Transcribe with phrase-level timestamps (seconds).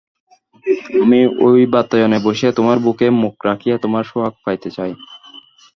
[1.01, 4.91] আমি ওই বাতায়নে বসিয়া তোমার বুকে মুখ রাখিয়া তোমার সোহাগ পাইতে চাই।